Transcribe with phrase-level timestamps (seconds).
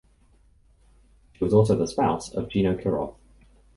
[1.33, 3.13] She was also the spouse of Geno Kirov.